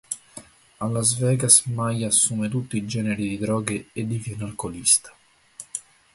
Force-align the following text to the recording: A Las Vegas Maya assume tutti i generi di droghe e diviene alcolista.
A 0.79 0.87
Las 0.87 1.19
Vegas 1.19 1.67
Maya 1.67 2.07
assume 2.07 2.49
tutti 2.49 2.75
i 2.77 2.87
generi 2.87 3.29
di 3.29 3.37
droghe 3.37 3.89
e 3.93 4.07
diviene 4.07 4.45
alcolista. 4.45 5.15